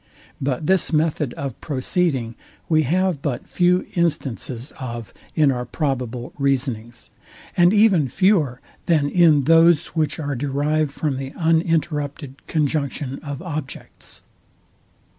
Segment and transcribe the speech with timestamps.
[0.41, 2.33] But this method of proceeding
[2.67, 7.11] we have but few instances of in our probable reasonings;
[7.55, 14.23] and even fewer than in those, which are derived from the uninterrupted conjunction of objects.